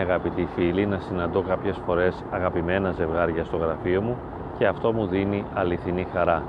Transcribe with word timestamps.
αγαπητοί 0.00 0.48
φίλοι 0.54 0.86
να 0.86 0.98
συναντώ 0.98 1.42
κάποιες 1.42 1.80
φορές 1.86 2.24
αγαπημένα 2.30 2.90
ζευγάρια 2.90 3.44
στο 3.44 3.56
γραφείο 3.56 4.02
μου 4.02 4.16
και 4.58 4.66
αυτό 4.66 4.92
μου 4.92 5.06
δίνει 5.06 5.44
αληθινή 5.54 6.06
χαρά. 6.12 6.42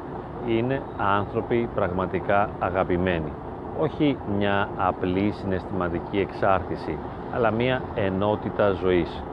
Είναι 0.47 0.81
άνθρωποι 0.97 1.69
πραγματικά 1.75 2.49
αγαπημένοι. 2.59 3.31
Όχι 3.79 4.17
μια 4.37 4.69
απλή 4.77 5.31
συναισθηματική 5.31 6.19
εξάρτηση, 6.19 6.97
αλλά 7.33 7.51
μια 7.51 7.81
ενότητα 7.95 8.71
ζωής. 8.71 9.23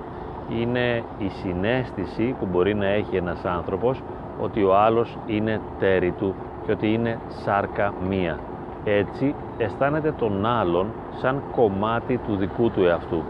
Είναι 0.48 1.02
η 1.18 1.28
συνέστηση 1.28 2.34
που 2.38 2.46
μπορεί 2.46 2.74
να 2.74 2.86
έχει 2.86 3.16
ένας 3.16 3.44
άνθρωπος 3.44 4.02
ότι 4.40 4.62
ο 4.62 4.76
άλλος 4.76 5.18
είναι 5.26 5.60
τέρι 5.78 6.10
του 6.10 6.34
και 6.66 6.72
ότι 6.72 6.92
είναι 6.92 7.18
σάρκα 7.28 7.92
μία. 8.08 8.38
Έτσι 8.84 9.34
αισθάνεται 9.56 10.12
τον 10.12 10.46
άλλον 10.46 10.86
σαν 11.20 11.42
κομμάτι 11.56 12.16
του 12.26 12.36
δικού 12.36 12.70
του 12.70 12.84
εαυτού. 12.84 13.22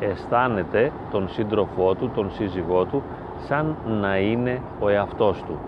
Αισθάνεται 0.00 0.92
τον 1.10 1.28
σύντροφό 1.28 1.94
του, 1.94 2.10
τον 2.14 2.30
σύζυγό 2.30 2.84
του, 2.84 3.02
σαν 3.46 3.76
να 4.00 4.18
είναι 4.18 4.60
ο 4.80 4.88
εαυτός 4.88 5.42
του. 5.42 5.58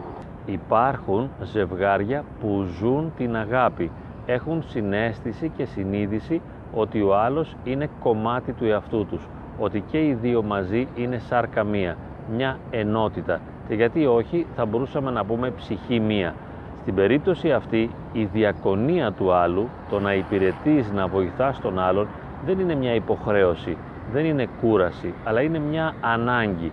Υπάρχουν 0.46 1.30
ζευγάρια 1.42 2.24
που 2.40 2.66
ζουν 2.78 3.12
την 3.16 3.36
αγάπη, 3.36 3.90
έχουν 4.26 4.62
συνέστηση 4.66 5.52
και 5.56 5.64
συνείδηση 5.64 6.40
ότι 6.74 7.02
ο 7.02 7.16
άλλος 7.16 7.56
είναι 7.64 7.88
κομμάτι 8.02 8.52
του 8.52 8.64
εαυτού 8.64 9.06
τους, 9.06 9.28
ότι 9.58 9.80
και 9.90 10.06
οι 10.06 10.14
δύο 10.14 10.42
μαζί 10.42 10.88
είναι 10.96 11.18
σάρκα 11.18 11.64
μία, 11.64 11.96
μια 12.36 12.58
ενότητα 12.70 13.40
και 13.70 13.76
γιατί 13.76 14.06
όχι 14.06 14.46
θα 14.56 14.66
μπορούσαμε 14.66 15.10
να 15.10 15.24
πούμε 15.24 15.50
ψυχή 15.50 16.00
μία. 16.00 16.34
Στην 16.82 16.94
περίπτωση 16.94 17.52
αυτή 17.52 17.90
η 18.12 18.24
διακονία 18.24 19.12
του 19.12 19.32
άλλου, 19.32 19.68
το 19.90 20.00
να 20.00 20.14
υπηρετείς, 20.14 20.90
να 20.92 21.06
βοηθάς 21.06 21.60
τον 21.60 21.78
άλλον 21.78 22.08
δεν 22.46 22.58
είναι 22.58 22.74
μια 22.74 22.94
υποχρέωση, 22.94 23.76
δεν 24.12 24.24
είναι 24.24 24.48
κούραση, 24.60 25.14
αλλά 25.24 25.40
είναι 25.40 25.58
μια 25.58 25.94
ανάγκη 26.00 26.72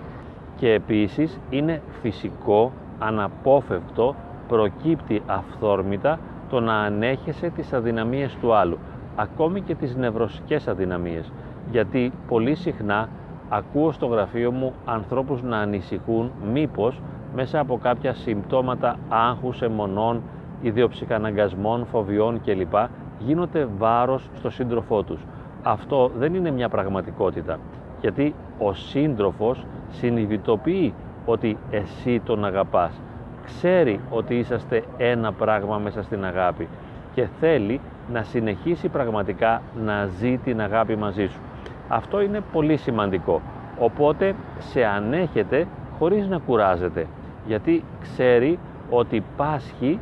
και 0.56 0.72
επίσης 0.72 1.40
είναι 1.50 1.82
φυσικό, 2.02 2.72
αναπόφευκτο, 3.00 4.16
προκύπτει 4.48 5.22
αυθόρμητα 5.26 6.20
το 6.50 6.60
να 6.60 6.74
ανέχεσαι 6.74 7.50
τις 7.50 7.74
αδυναμίες 7.74 8.38
του 8.42 8.54
άλλου, 8.54 8.78
ακόμη 9.16 9.62
και 9.62 9.76
τις 9.76 9.96
νευρωσικές 9.96 10.68
αδυναμίες, 10.68 11.32
γιατί 11.72 12.12
πολύ 12.28 12.56
συχνά 12.56 13.10
ακούω 13.50 13.92
στο 13.92 14.06
γραφείο 14.06 14.52
μου 14.52 14.74
ανθρώπους 14.86 15.42
να 15.42 15.58
ανησυχούν 15.58 16.32
μήπως 16.52 17.02
μέσα 17.36 17.60
από 17.60 17.78
κάποια 17.78 18.14
συμπτώματα 18.14 18.96
άγχους, 19.10 19.62
αιμονών, 19.62 20.22
ιδιοψυχαναγκασμών, 20.62 21.86
φοβιών 21.86 22.42
κλπ. 22.46 22.74
γίνονται 23.20 23.68
βάρος 23.78 24.30
στο 24.36 24.50
σύντροφό 24.50 25.04
τους. 25.04 25.22
Αυτό 25.70 26.12
δεν 26.18 26.34
είναι 26.34 26.52
μια 26.52 26.70
πραγματικότητα, 26.70 27.60
γιατί 28.02 28.36
ο 28.60 28.74
σύντροφος 28.74 29.66
συνειδητοποιεί 29.90 30.94
ότι 31.26 31.58
εσύ 31.72 32.22
τον 32.26 32.46
αγαπάς. 32.46 33.02
Ξέρει 33.46 34.00
ότι 34.10 34.36
είσαστε 34.38 34.84
ένα 34.98 35.34
πράγμα 35.34 35.78
μέσα 35.78 36.04
στην 36.04 36.26
αγάπη 36.26 36.68
και 37.14 37.28
θέλει 37.40 37.80
να 38.12 38.24
συνεχίσει 38.24 38.88
πραγματικά 38.88 39.62
να 39.84 40.06
ζει 40.06 40.38
την 40.38 40.62
αγάπη 40.62 40.96
μαζί 40.96 41.28
σου. 41.28 41.40
Αυτό 41.88 42.22
είναι 42.22 42.42
πολύ 42.52 42.78
σημαντικό. 42.78 43.42
Οπότε 43.80 44.36
σε 44.58 44.86
ανέχεται 44.86 45.68
χωρίς 46.00 46.28
να 46.28 46.38
κουράζεται 46.38 47.08
γιατί 47.48 47.84
ξέρει 48.02 48.60
ότι 48.90 49.24
πάσχει 49.38 50.00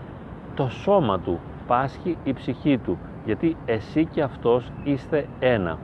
το 0.56 0.70
σώμα 0.70 1.20
του, 1.20 1.40
πάσχει 1.68 2.18
η 2.24 2.34
ψυχή 2.34 2.78
του 2.78 2.98
γιατί 3.26 3.58
εσύ 3.66 4.06
και 4.06 4.22
αυτός 4.22 4.72
είστε 4.84 5.26
ένα. 5.40 5.78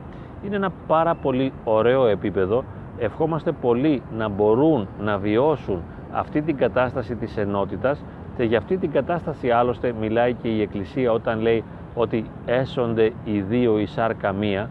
Είναι 0.44 0.56
ένα 0.56 0.72
πάρα 0.86 1.14
πολύ 1.14 1.52
ωραίο 1.64 2.06
επίπεδο 2.06 2.64
ευχόμαστε 2.98 3.52
πολύ 3.52 4.02
να 4.16 4.28
μπορούν 4.28 4.88
να 5.00 5.18
βιώσουν 5.18 5.82
αυτή 6.12 6.42
την 6.42 6.56
κατάσταση 6.56 7.14
της 7.14 7.36
ενότητας 7.36 8.04
και 8.36 8.44
για 8.44 8.58
αυτή 8.58 8.76
την 8.76 8.90
κατάσταση 8.90 9.50
άλλωστε 9.50 9.94
μιλάει 10.00 10.34
και 10.34 10.48
η 10.48 10.60
Εκκλησία 10.60 11.12
όταν 11.12 11.40
λέει 11.40 11.64
ότι 11.94 12.24
έσονται 12.46 13.12
οι 13.24 13.40
δύο 13.40 13.78
η 13.78 13.86
σάρκα 13.86 14.32
μία. 14.32 14.70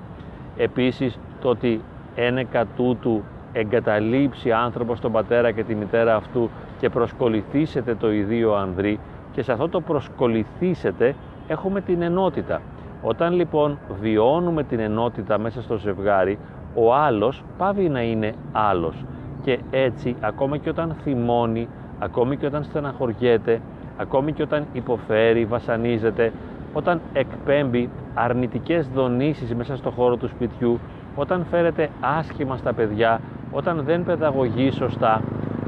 Επίσης 0.58 1.20
το 1.42 1.50
ότι 1.50 1.82
ένεκα 2.16 2.66
τούτου 2.76 3.22
εγκαταλείψει 3.54 4.52
άνθρωπος 4.52 5.00
τον 5.00 5.12
πατέρα 5.12 5.52
και 5.52 5.64
τη 5.64 5.76
μητέρα 5.76 6.16
αυτού 6.16 6.50
και 6.80 6.90
προσκοληθήσετε 6.90 7.96
το 7.96 8.12
ιδίο 8.12 8.54
ανδρή 8.54 9.00
και 9.32 9.42
σε 9.42 9.52
αυτό 9.52 9.70
το 9.70 9.82
προσκοληθήσετε 9.82 11.16
έχουμε 11.48 11.82
την 11.82 12.02
ενότητα. 12.02 12.62
Όταν 13.02 13.34
λοιπόν 13.34 13.78
βιώνουμε 14.02 14.64
την 14.64 14.80
ενότητα 14.80 15.38
μέσα 15.38 15.62
στο 15.62 15.78
ζευγάρι, 15.78 16.40
ο 16.76 16.94
άλλος 16.96 17.44
πάβει 17.58 17.90
να 17.90 18.02
είναι 18.02 18.34
άλλος 18.52 19.06
και 19.44 19.60
έτσι 19.72 20.16
ακόμα 20.22 20.58
και 20.58 20.70
όταν 20.70 20.96
θυμώνει, 21.04 21.68
ακόμη 22.00 22.38
και 22.38 22.46
όταν 22.46 22.64
στεναχωριέται, 22.64 23.62
ακόμη 23.98 24.34
και 24.34 24.42
όταν 24.42 24.66
υποφέρει, 24.74 25.46
βασανίζεται, 25.46 26.32
όταν 26.74 27.02
εκπέμπει 27.14 27.90
αρνητικές 28.14 28.88
δονήσεις 28.88 29.56
μέσα 29.56 29.76
στο 29.76 29.90
χώρο 29.90 30.16
του 30.16 30.28
σπιτιού, 30.28 30.80
όταν 31.16 31.46
φέρεται 31.50 31.90
άσχημα 32.02 32.58
στα 32.58 32.74
παιδιά, 32.74 33.22
όταν 33.52 33.84
δεν 33.86 34.04
παιδαγωγεί 34.04 34.72
σωστά, 34.72 35.22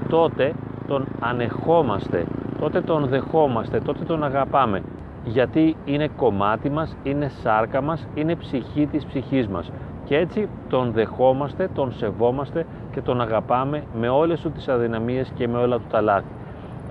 τότε 0.09 0.53
τον 0.87 1.05
ανεχόμαστε, 1.19 2.25
τότε 2.59 2.81
τον 2.81 3.07
δεχόμαστε, 3.07 3.79
τότε 3.79 4.03
τον 4.03 4.23
αγαπάμε. 4.23 4.81
Γιατί 5.25 5.75
είναι 5.85 6.07
κομμάτι 6.07 6.69
μας, 6.69 6.95
είναι 7.03 7.29
σάρκα 7.41 7.81
μας, 7.81 8.07
είναι 8.15 8.35
ψυχή 8.35 8.87
της 8.87 9.05
ψυχής 9.05 9.47
μας. 9.47 9.71
Και 10.05 10.17
έτσι 10.17 10.47
τον 10.69 10.91
δεχόμαστε, 10.91 11.69
τον 11.73 11.91
σεβόμαστε 11.91 12.65
και 12.91 13.01
τον 13.01 13.21
αγαπάμε 13.21 13.83
με 13.99 14.09
όλες 14.09 14.41
του 14.41 14.51
τις 14.51 14.67
αδυναμίες 14.67 15.31
και 15.35 15.47
με 15.47 15.57
όλα 15.57 15.77
του 15.77 15.87
τα 15.89 16.01
λάθη. 16.01 16.27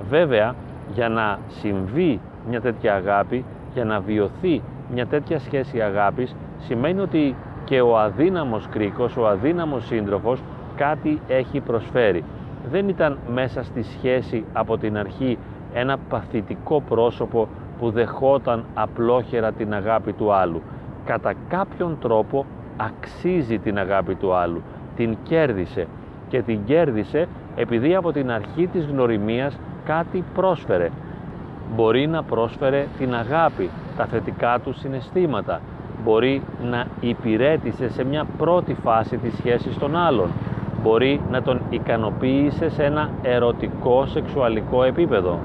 Βέβαια, 0.09 0.54
για 0.94 1.09
να 1.09 1.38
συμβεί 1.48 2.21
μια 2.48 2.60
τέτοια 2.60 2.94
αγάπη, 2.94 3.44
για 3.75 3.84
να 3.84 4.00
βιωθεί 4.00 4.62
μια 4.92 5.06
τέτοια 5.06 5.38
σχέση 5.38 5.81
αγάπης, 5.81 6.37
σημαίνει 6.59 7.00
ότι 7.00 7.37
και 7.65 7.81
ο 7.81 7.98
αδύναμος 7.98 8.69
κρίκος, 8.71 9.16
ο 9.16 9.26
αδύναμος 9.26 9.87
σύντροφος 9.87 10.42
κάτι 10.76 11.21
έχει 11.28 11.60
προσφέρει. 11.60 12.25
Δεν 12.71 12.88
ήταν 12.88 13.19
μέσα 13.32 13.62
στη 13.62 13.82
σχέση 13.82 14.44
από 14.53 14.78
την 14.78 14.98
αρχή 14.98 15.38
ένα 15.75 15.98
παθητικό 16.09 16.81
πρόσωπο 16.88 17.48
που 17.82 17.91
δεχόταν 17.91 18.65
απλόχερα 18.75 19.53
την 19.53 19.75
αγάπη 19.75 20.12
του 20.12 20.32
άλλου. 20.32 20.62
Κατά 21.04 21.34
κάποιον 21.48 21.97
τρόπο 22.00 22.47
αξίζει 22.76 23.59
την 23.59 23.78
αγάπη 23.78 24.15
του 24.15 24.34
άλλου, 24.34 24.62
την 24.97 25.16
κέρδισε 25.22 25.87
και 26.28 26.42
την 26.42 26.65
κέρδισε 26.65 27.28
επειδή 27.56 27.94
από 27.94 28.12
την 28.12 28.31
αρχή 28.31 28.66
της 28.66 28.87
γνωριμίας 28.87 29.59
κάτι 29.84 30.25
πρόσφερε. 30.34 30.91
Μπορεί 31.76 32.06
να 32.06 32.22
πρόσφερε 32.22 32.87
την 32.98 33.15
αγάπη, 33.15 33.71
τα 33.97 34.04
θετικά 34.04 34.59
του 34.65 34.72
συναισθήματα, 34.72 35.60
μπορεί 36.04 36.42
να 36.71 36.87
υπηρέτησε 37.00 37.88
σε 37.88 38.04
μια 38.04 38.26
πρώτη 38.38 38.75
φάση 38.75 39.16
της 39.16 39.34
σχέσης 39.37 39.78
των 39.78 39.97
άλλων, 39.97 40.28
μπορεί 40.82 41.21
να 41.31 41.42
τον 41.42 41.60
ικανοποίησε 41.71 42.69
σε 42.71 42.84
ένα 42.84 43.10
ερωτικό 43.22 44.06
σεξουαλικό 44.06 44.82
επίπεδο, 44.82 45.38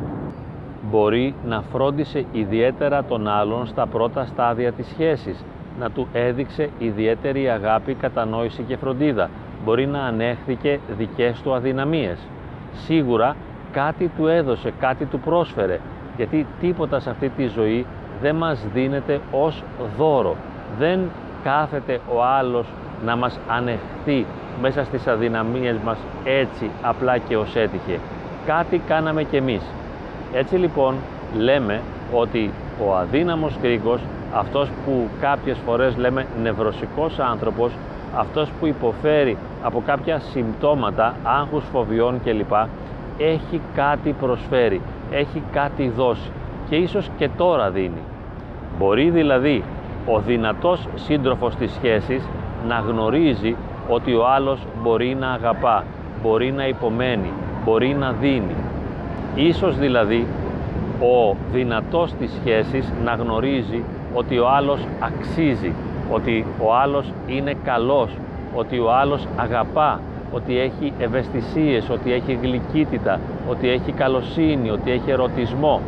μπορεί 0.90 1.36
να 1.46 1.62
φρόντισε 1.72 2.26
ιδιαίτερα 2.32 3.04
τον 3.04 3.28
άλλον 3.28 3.66
στα 3.66 3.86
πρώτα 3.86 4.26
στάδια 4.26 4.72
της 4.72 4.88
σχέσης, 4.88 5.44
να 5.80 5.90
του 5.90 6.08
έδειξε 6.14 6.70
ιδιαίτερη 6.78 7.50
αγάπη, 7.50 7.94
κατανόηση 7.94 8.64
και 8.64 8.78
φροντίδα. 8.78 9.30
Μπορεί 9.66 9.88
να 9.88 10.00
ανέχθηκε 10.04 10.80
δικές 10.98 11.42
του 11.42 11.54
αδυναμίες. 11.54 12.18
Σίγουρα 12.74 13.36
κάτι 13.72 14.12
του 14.18 14.28
έδωσε, 14.28 14.74
κάτι 14.80 15.06
του 15.06 15.20
πρόσφερε, 15.20 15.80
γιατί 16.18 16.46
τίποτα 16.60 17.00
σε 17.00 17.10
αυτή 17.10 17.30
τη 17.30 17.48
ζωή 17.48 17.86
δεν 18.22 18.36
μας 18.36 18.66
δίνεται 18.74 19.20
ως 19.32 19.64
δώρο. 19.98 20.36
Δεν 20.80 21.00
κάθεται 21.44 22.00
ο 22.16 22.24
άλλος 22.24 22.68
να 23.06 23.16
μας 23.16 23.40
ανεχθεί 23.48 24.26
μέσα 24.62 24.84
στις 24.84 25.08
αδυναμίες 25.08 25.76
μας 25.86 25.98
έτσι 26.24 26.70
απλά 26.82 27.18
και 27.18 27.38
ως 27.38 27.56
έτυχε. 27.56 28.00
Κάτι 28.46 28.82
κάναμε 28.88 29.24
κι 29.24 29.36
εμείς. 29.36 29.62
Έτσι 30.34 30.56
λοιπόν 30.56 30.96
λέμε 31.38 31.82
ότι 32.14 32.52
ο 32.88 32.96
αδύναμος 32.96 33.58
κρίκος 33.62 34.02
αυτός 34.34 34.70
που 34.86 35.08
κάποιες 35.20 35.58
φορές 35.66 35.98
λέμε 35.98 36.26
νευρωσικός 36.42 37.20
άνθρωπος, 37.20 37.72
αυτός 38.16 38.52
που 38.60 38.68
υποφέρει 38.68 39.38
από 39.64 39.84
κάποια 39.86 40.20
συμπτώματα 40.20 41.16
άγχους, 41.24 41.64
φοβιών 41.72 42.22
κλπ. 42.24 42.54
έχει 43.18 43.62
κάτι 43.76 44.16
προσφέρει, 44.20 44.82
έχει 45.12 45.44
κάτι 45.52 45.90
δώσει 45.90 46.32
και 46.70 46.76
ίσως 46.76 47.10
και 47.18 47.30
τώρα 47.38 47.70
δίνει. 47.70 48.02
Μπορεί 48.78 49.10
δηλαδή 49.10 49.64
ο 50.06 50.20
δυνατός 50.20 50.88
σύντροφος 50.96 51.56
της 51.56 51.72
σχέσης 51.72 52.28
να 52.68 52.76
γνωρίζει 52.76 53.56
ότι 53.90 54.14
ο 54.14 54.28
άλλος 54.28 54.60
μπορεί 54.84 55.16
να 55.20 55.32
αγαπά, 55.32 55.84
μπορεί 56.22 56.52
να 56.52 56.68
υπομένει, 56.68 57.32
μπορεί 57.66 57.96
να 58.00 58.12
δίνει. 58.12 58.56
Ίσως 59.38 59.78
δηλαδή 59.78 60.28
ο 61.00 61.36
δυνατός 61.52 62.14
της 62.14 62.32
σχέσης 62.42 62.92
να 63.04 63.14
γνωρίζει 63.14 63.84
ότι 64.14 64.40
ο 64.40 64.50
άλλος 64.50 64.80
αξίζει, 65.00 65.74
ότι 66.12 66.46
ο 66.64 66.76
άλλος 66.76 67.14
είναι 67.28 67.54
καλός, 67.64 68.10
ότι 68.56 68.80
ο 68.80 68.94
άλλος 68.94 69.28
αγαπά, 69.36 70.00
ότι 70.32 70.60
έχει 70.60 70.94
ευαισθησίες, 71.00 71.90
ότι 71.90 72.14
έχει 72.14 72.40
γλυκύτητα, 72.42 73.20
ότι 73.50 73.70
έχει 73.70 73.92
καλοσύνη, 73.92 74.70
ότι 74.70 74.92
έχει 74.92 75.12
ερωτισμό. 75.12 75.82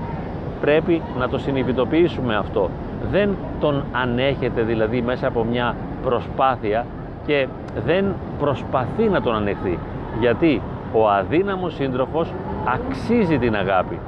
Πρέπει 0.62 1.02
να 1.20 1.30
το 1.30 1.38
συνειδητοποιήσουμε 1.38 2.36
αυτό. 2.36 2.70
Δεν 3.12 3.36
τον 3.60 3.84
ανέχεται 3.92 4.62
δηλαδή 4.62 5.02
μέσα 5.02 5.28
από 5.28 5.44
μια 5.44 5.76
προσπάθεια 6.04 6.86
και 7.26 7.48
δεν 7.86 8.06
προσπαθεί 8.40 9.04
να 9.04 9.22
τον 9.22 9.36
ανεχθεί. 9.36 9.80
Γιατί 10.20 10.62
ο 10.94 11.10
αδύναμος 11.10 11.74
σύντροφος 11.74 12.28
αξίζει 12.74 13.38
την 13.38 13.56
αγάπη. 13.56 14.00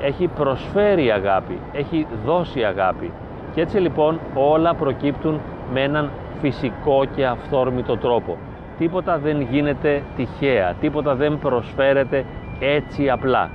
Έχει 0.00 0.26
προσφέρει 0.26 1.10
αγάπη, 1.10 1.58
έχει 1.72 2.06
δώσει 2.24 2.64
αγάπη. 2.64 3.12
Και 3.54 3.60
έτσι 3.60 3.78
λοιπόν 3.78 4.20
όλα 4.34 4.74
προκύπτουν 4.74 5.40
με 5.72 5.80
έναν 5.82 6.10
φυσικό 6.40 7.04
και 7.16 7.26
αυθόρμητο 7.26 7.96
τρόπο. 7.96 8.36
Τίποτα 8.78 9.18
δεν 9.18 9.40
γίνεται 9.40 10.02
τυχαία, 10.16 10.74
τίποτα 10.80 11.14
δεν 11.14 11.38
προσφέρεται 11.38 12.24
έτσι 12.60 13.10
απλά. 13.10 13.50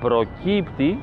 Προκύπτει 0.00 0.98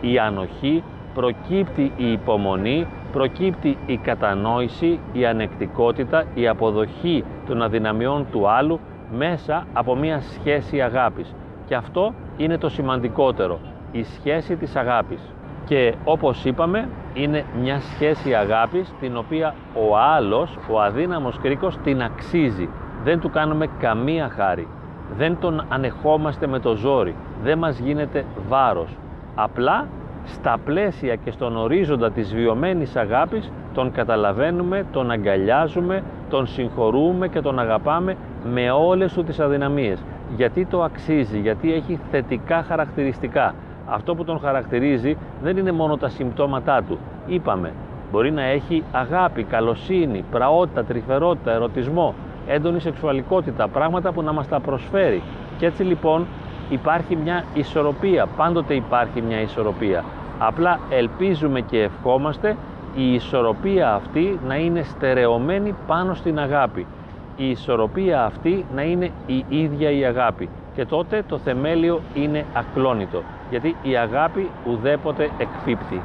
η 0.00 0.18
ανοχή, 0.18 0.82
προκύπτει 1.14 1.92
η 1.96 2.12
υπομονή, 2.12 2.86
προκύπτει 3.12 3.76
η 3.86 3.96
κατανόηση, 3.96 5.00
η 5.12 5.26
ανεκτικότητα, 5.26 6.24
η 6.34 6.48
αποδοχή 6.48 7.24
των 7.46 7.62
αδυναμιών 7.62 8.26
του 8.32 8.48
άλλου 8.48 8.80
μέσα 9.16 9.66
από 9.72 9.96
μια 9.96 10.20
σχέση 10.20 10.80
αγάπης. 10.80 11.34
Και 11.68 11.74
αυτό 11.74 12.14
είναι 12.36 12.58
το 12.58 12.68
σημαντικότερο, 12.68 13.58
η 13.92 14.02
σχέση 14.02 14.56
της 14.56 14.76
αγάπης. 14.76 15.20
Και 15.66 15.94
όπως 16.04 16.44
είπαμε, 16.44 16.88
είναι 17.14 17.44
μια 17.60 17.80
σχέση 17.80 18.34
αγάπης 18.34 18.92
την 19.00 19.16
οποία 19.16 19.54
ο 19.88 19.96
άλλος, 19.98 20.58
ο 20.70 20.80
αδύναμος 20.80 21.38
κρίκος, 21.38 21.76
την 21.76 22.02
αξίζει. 22.02 22.68
Δεν 23.04 23.20
του 23.20 23.30
κάνουμε 23.30 23.66
καμία 23.78 24.28
χάρη. 24.28 24.68
Δεν 25.16 25.36
τον 25.40 25.64
ανεχόμαστε 25.68 26.46
με 26.46 26.58
το 26.58 26.74
ζόρι. 26.74 27.14
Δεν 27.42 27.58
μας 27.58 27.78
γίνεται 27.78 28.24
βάρος. 28.48 28.96
Απλά 29.34 29.86
στα 30.24 30.56
πλαίσια 30.64 31.14
και 31.14 31.30
στον 31.30 31.56
ορίζοντα 31.56 32.10
της 32.10 32.34
βιωμένης 32.34 32.96
αγάπης 32.96 33.52
τον 33.74 33.92
καταλαβαίνουμε, 33.92 34.86
τον 34.92 35.10
αγκαλιάζουμε, 35.10 36.02
τον 36.30 36.46
συγχωρούμε 36.46 37.28
και 37.28 37.40
τον 37.40 37.58
αγαπάμε 37.58 38.16
με 38.52 38.70
όλες 38.70 39.12
του 39.12 39.24
τις 39.24 39.40
αδυναμίες. 39.40 40.04
Γιατί 40.36 40.64
το 40.64 40.82
αξίζει, 40.82 41.38
γιατί 41.38 41.72
έχει 41.72 41.98
θετικά 42.10 42.62
χαρακτηριστικά. 42.62 43.54
Αυτό 43.86 44.14
που 44.14 44.24
τον 44.24 44.40
χαρακτηρίζει 44.40 45.16
δεν 45.42 45.56
είναι 45.56 45.72
μόνο 45.72 45.96
τα 45.96 46.08
συμπτώματά 46.08 46.82
του. 46.82 46.98
Είπαμε, 47.26 47.72
μπορεί 48.12 48.30
να 48.30 48.42
έχει 48.42 48.84
αγάπη, 48.92 49.42
καλοσύνη, 49.42 50.24
πραότητα, 50.30 50.84
τρυφερότητα, 50.84 51.52
ερωτισμό, 51.52 52.14
έντονη 52.46 52.80
σεξουαλικότητα, 52.80 53.68
πράγματα 53.68 54.12
που 54.12 54.22
να 54.22 54.32
μας 54.32 54.48
τα 54.48 54.60
προσφέρει. 54.60 55.22
Και 55.58 55.66
έτσι 55.66 55.82
λοιπόν 55.82 56.26
υπάρχει 56.70 57.16
μια 57.16 57.44
ισορροπία, 57.54 58.26
πάντοτε 58.36 58.74
υπάρχει 58.74 59.22
μια 59.22 59.40
ισορροπία. 59.40 60.04
Απλά 60.38 60.78
ελπίζουμε 60.90 61.60
και 61.60 61.82
ευχόμαστε 61.82 62.56
η 62.94 63.14
ισορροπία 63.14 63.94
αυτή 63.94 64.38
να 64.46 64.56
είναι 64.56 64.82
στερεωμένη 64.82 65.74
πάνω 65.86 66.14
στην 66.14 66.38
αγάπη. 66.38 66.86
Η 67.38 67.50
ισορροπία 67.50 68.24
αυτή 68.24 68.64
να 68.74 68.82
είναι 68.82 69.10
η 69.26 69.44
ίδια 69.48 69.90
η 69.90 70.04
αγάπη. 70.04 70.48
Και 70.74 70.84
τότε 70.84 71.24
το 71.28 71.38
θεμέλιο 71.38 72.00
είναι 72.14 72.44
ακλόνητο. 72.52 73.22
Γιατί 73.50 73.76
η 73.82 73.96
αγάπη 73.96 74.50
ουδέποτε 74.66 75.30
εκφύπτει. 75.38 76.02